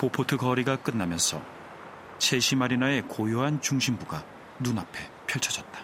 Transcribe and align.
보포트 0.00 0.38
거리가 0.38 0.76
끝나면서 0.76 1.42
체시 2.16 2.56
마리나의 2.56 3.02
고요한 3.02 3.60
중심부가 3.60 4.24
눈앞에 4.58 4.98
펼쳐졌다. 5.26 5.78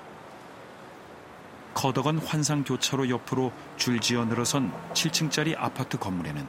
커덕한 1.74 2.20
환상 2.20 2.64
교차로 2.64 3.10
옆으로 3.10 3.52
줄지어 3.76 4.24
늘어선 4.24 4.72
7층짜리 4.94 5.54
아파트 5.58 5.98
건물에는 5.98 6.48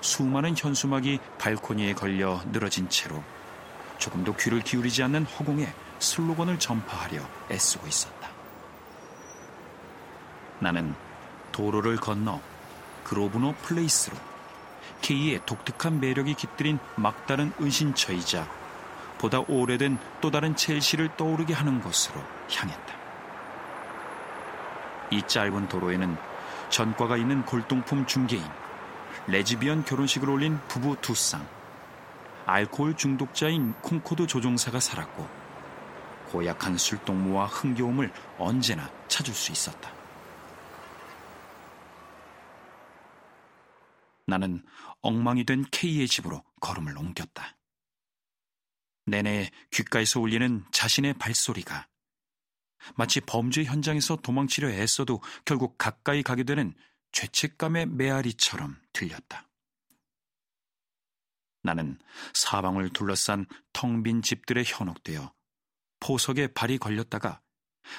수많은 0.00 0.56
현수막이 0.56 1.20
발코니에 1.38 1.94
걸려 1.94 2.42
늘어진 2.50 2.88
채로 2.88 3.22
조금도 3.98 4.34
귀를 4.34 4.60
기울이지 4.60 5.00
않는 5.04 5.24
허공에 5.24 5.72
슬로건을 6.00 6.58
전파하려 6.58 7.20
애쓰고 7.48 7.86
있었다. 7.86 8.28
나는 10.58 10.96
도로를 11.52 11.94
건너 11.94 12.40
그로브노 13.04 13.54
플레이스로 13.62 14.16
K의 15.00 15.40
독특한 15.46 16.00
매력이 16.00 16.34
깃들인 16.34 16.78
막다른 16.96 17.52
은신처이자 17.60 18.48
보다 19.18 19.40
오래된 19.40 19.98
또 20.20 20.30
다른 20.30 20.54
첼시를 20.54 21.16
떠오르게 21.16 21.54
하는 21.54 21.80
곳으로 21.80 22.22
향했다. 22.50 22.96
이 25.10 25.22
짧은 25.26 25.68
도로에는 25.68 26.16
전과가 26.70 27.16
있는 27.16 27.44
골동품 27.44 28.06
중개인, 28.06 28.44
레즈비언 29.26 29.84
결혼식을 29.84 30.28
올린 30.28 30.58
부부 30.68 30.96
두 31.00 31.14
쌍, 31.14 31.46
알코올 32.46 32.96
중독자인 32.96 33.74
콩코드 33.82 34.26
조종사가 34.26 34.80
살았고 34.80 35.28
고약한 36.30 36.76
술동무와 36.76 37.46
흥겨움을 37.46 38.12
언제나 38.38 38.88
찾을 39.08 39.34
수 39.34 39.50
있었다. 39.50 39.97
나는 44.28 44.62
엉망이 45.00 45.44
된 45.44 45.64
K의 45.72 46.06
집으로 46.06 46.44
걸음을 46.60 46.96
옮겼다. 46.98 47.56
내내 49.06 49.50
귓가에서 49.70 50.20
울리는 50.20 50.66
자신의 50.70 51.14
발소리가 51.14 51.88
마치 52.94 53.20
범죄 53.20 53.64
현장에서 53.64 54.16
도망치려 54.16 54.68
애써도 54.70 55.22
결국 55.46 55.78
가까이 55.78 56.22
가게 56.22 56.44
되는 56.44 56.74
죄책감의 57.12 57.86
메아리처럼 57.86 58.76
들렸다. 58.92 59.48
나는 61.62 61.98
사방을 62.34 62.90
둘러싼 62.90 63.46
텅 63.72 64.02
빈 64.02 64.20
집들에 64.20 64.62
현혹되어 64.64 65.32
포석에 66.00 66.48
발이 66.48 66.76
걸렸다가 66.76 67.40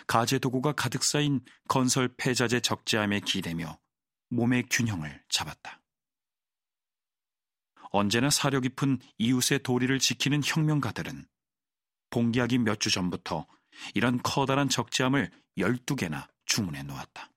가재 0.06 0.38
도구가 0.38 0.74
가득 0.74 1.04
쌓인 1.04 1.42
건설 1.68 2.14
폐자재 2.18 2.60
적재함에 2.60 3.22
기대며 3.22 3.80
몸의 4.30 4.68
균형을 4.70 5.24
잡았다. 5.28 5.79
언제나 7.90 8.30
사려 8.30 8.60
깊은 8.60 9.00
이웃의 9.18 9.64
도리를 9.64 9.98
지키는 10.00 10.42
혁명가들은 10.44 11.28
봉기하기 12.12 12.60
몇 12.60 12.80
주 12.80 12.90
전부터 12.92 13.46
이런 13.94 14.22
커다란 14.24 14.70
적재함을 14.70 15.32
12개나 15.58 16.28
주문해 16.46 16.84
놓았다. 16.84 17.32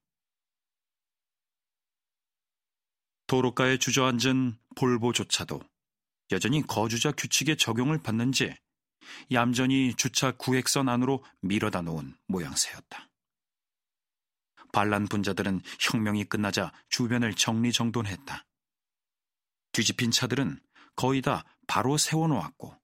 도로가에 3.26 3.78
주저앉은 3.78 4.58
볼보조차도 4.76 5.60
여전히 6.32 6.62
거주자 6.66 7.12
규칙의 7.12 7.56
적용을 7.56 8.02
받는지 8.02 8.54
얌전히 9.32 9.94
주차 9.94 10.32
구획선 10.32 10.88
안으로 10.88 11.24
밀어다 11.40 11.82
놓은 11.82 12.16
모양새였다. 12.26 13.08
반란 14.72 15.06
분자들은 15.06 15.60
혁명이 15.80 16.24
끝나자 16.24 16.72
주변을 16.88 17.34
정리정돈했다. 17.34 18.46
뒤집힌 19.72 20.10
차들은 20.10 20.60
거의 20.96 21.22
다 21.22 21.44
바로 21.66 21.96
세워놓았고 21.96 22.78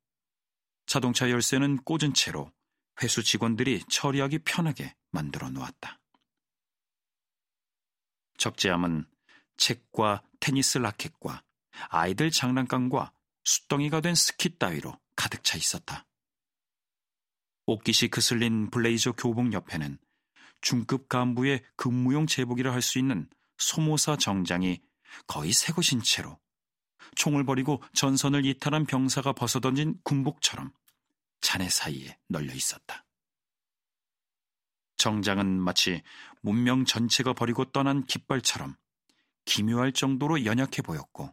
자동차 0.87 1.31
열쇠는 1.31 1.85
꽂은 1.85 2.15
채로 2.15 2.51
회수 3.03 3.23
직원들이 3.23 3.85
처리하기 3.89 4.41
편하게 4.41 4.95
만들어 5.11 5.51
놓았다. 5.51 6.01
적재함은 8.39 9.07
책과 9.57 10.23
테니스 10.41 10.79
라켓과 10.79 11.43
아이들 11.91 12.31
장난감과 12.31 13.13
숫덩이가 13.45 14.01
된 14.01 14.15
스키 14.15 14.59
따위로 14.59 14.99
가득 15.17 15.45
차 15.45 15.57
있었다. 15.59 16.07
옷깃이 17.67 18.11
그슬린 18.11 18.71
블레이저 18.71 19.13
교복 19.13 19.53
옆에는 19.53 19.99
중급 20.61 21.09
간부의 21.09 21.65
근무용 21.77 22.27
제복이라 22.27 22.73
할 22.73 22.81
수 22.81 22.99
있는 22.99 23.29
소모사 23.59 24.17
정장이 24.17 24.81
거의 25.27 25.53
새것인 25.53 26.03
채로 26.03 26.39
총을 27.15 27.45
버리고 27.45 27.83
전선을 27.95 28.45
이탈한 28.47 28.87
병사가 28.87 29.33
벗어던진 29.33 29.99
군복처럼 30.03 30.73
잔해 31.41 31.69
사이에 31.69 32.19
널려 32.29 32.53
있었다. 32.55 33.05
정장은 34.97 35.47
마치 35.61 36.03
문명 36.43 36.85
전체가 36.85 37.33
버리고 37.33 37.65
떠난 37.67 38.05
깃발처럼 38.05 38.77
기묘할 39.45 39.93
정도로 39.93 40.45
연약해 40.45 40.83
보였고 40.83 41.33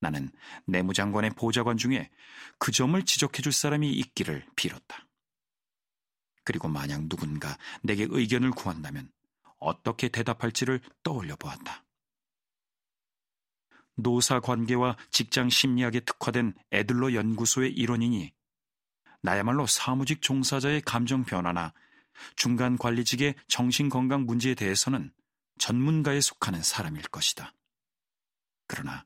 나는 0.00 0.30
내무장관의 0.66 1.30
보좌관 1.30 1.76
중에 1.76 2.10
그 2.58 2.72
점을 2.72 3.00
지적해 3.04 3.42
줄 3.42 3.52
사람이 3.52 3.90
있기를 3.92 4.46
빌었다. 4.56 5.06
그리고 6.44 6.68
만약 6.68 7.02
누군가 7.08 7.58
내게 7.82 8.06
의견을 8.08 8.52
구한다면 8.52 9.10
어떻게 9.58 10.08
대답할지를 10.08 10.80
떠올려 11.02 11.36
보았다. 11.36 11.84
노사 14.02 14.40
관계와 14.40 14.96
직장 15.10 15.50
심리학에 15.50 16.00
특화된 16.00 16.54
애들러 16.72 17.14
연구소의 17.14 17.72
일원이니 17.72 18.32
나야말로 19.22 19.66
사무직 19.66 20.22
종사자의 20.22 20.82
감정 20.82 21.24
변화나 21.24 21.72
중간 22.36 22.76
관리직의 22.76 23.34
정신건강 23.48 24.26
문제에 24.26 24.54
대해서는 24.54 25.12
전문가에 25.58 26.20
속하는 26.20 26.62
사람일 26.62 27.02
것이다. 27.02 27.54
그러나 28.66 29.04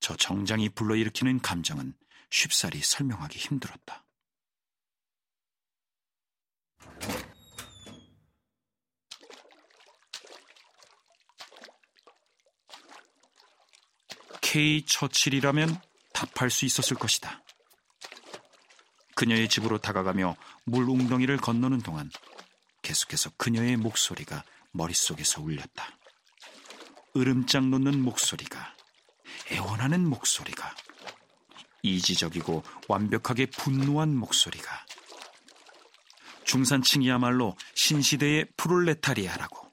저 0.00 0.16
정장이 0.16 0.70
불러일으키는 0.70 1.40
감정은 1.40 1.94
쉽사리 2.30 2.80
설명하기 2.80 3.38
힘들었다. 3.38 4.05
K 14.48 14.82
처칠이라면 14.86 15.76
답할 16.12 16.50
수 16.50 16.66
있었을 16.66 16.96
것이다. 16.96 17.42
그녀의 19.16 19.48
집으로 19.48 19.78
다가가며 19.78 20.36
물 20.64 20.88
웅덩이를 20.88 21.36
건너는 21.38 21.80
동안 21.80 22.12
계속해서 22.82 23.30
그녀의 23.38 23.76
목소리가 23.76 24.44
머릿속에서 24.70 25.42
울렸다. 25.42 25.98
으름장 27.16 27.70
놓는 27.70 28.00
목소리가, 28.02 28.76
애원하는 29.50 30.08
목소리가, 30.08 30.76
이지적이고 31.82 32.62
완벽하게 32.86 33.46
분노한 33.46 34.14
목소리가, 34.14 34.86
중산층이야말로 36.44 37.56
신시대의 37.74 38.46
프롤레타리아라고, 38.56 39.72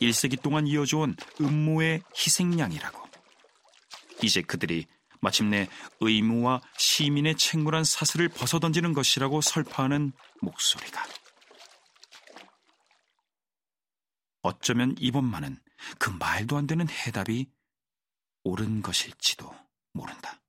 1세기 0.00 0.40
동안 0.40 0.66
이어져온 0.66 1.14
음모의 1.42 2.02
희생양이라고, 2.16 3.01
이제 4.26 4.42
그들이 4.42 4.86
마침내 5.20 5.68
의무와 6.00 6.60
시민의 6.76 7.36
책무란 7.36 7.84
사슬을 7.84 8.28
벗어던지는 8.28 8.92
것이라고 8.92 9.40
설파하는 9.40 10.12
목소리가. 10.40 11.04
어쩌면 14.42 14.96
이번만은 14.98 15.58
그 15.98 16.10
말도 16.10 16.56
안 16.56 16.66
되는 16.66 16.88
해답이 16.88 17.48
옳은 18.42 18.82
것일지도 18.82 19.54
모른다. 19.92 20.41